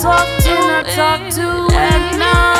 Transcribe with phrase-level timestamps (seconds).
[0.00, 0.50] talk to.
[0.50, 2.58] I talked to at night,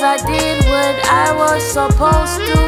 [0.00, 2.58] I did what I was supposed to.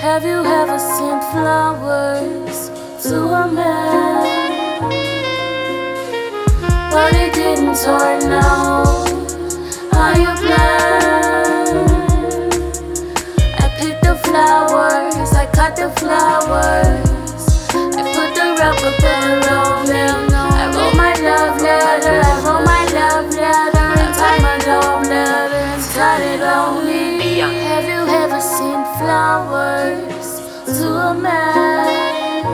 [0.00, 2.63] Have you ever seen flowers
[7.74, 9.08] didn't turn out
[9.92, 11.90] how you planned.
[13.58, 17.68] I picked the flowers, I cut the flowers.
[17.74, 20.30] I put the rubber band on them.
[20.32, 23.88] I wrote my love letter, I wrote my love letter.
[24.02, 27.38] I tied my love letter and on me.
[27.40, 30.40] Have you ever seen flowers
[30.78, 32.44] to a man?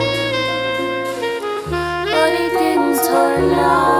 [2.09, 3.90] But it didn't turn out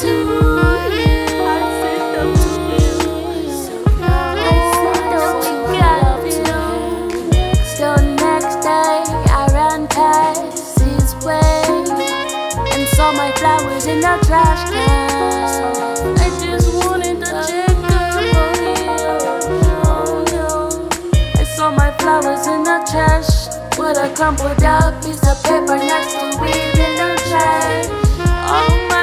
[0.00, 1.44] to you.
[1.46, 2.50] I sent them to
[4.40, 7.54] I sent them to you.
[7.64, 8.96] So next day
[9.30, 11.62] I ran past his way
[12.72, 16.18] and saw my flowers in the trash can.
[16.18, 18.86] I just wanted to check up on you.
[19.86, 20.50] Oh no.
[21.40, 26.14] I saw my flowers in the trash with a crumpled up piece of paper next
[26.14, 27.86] to me in the trash.
[28.46, 28.93] Oh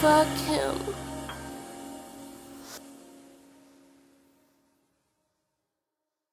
[0.00, 1.09] fuck him.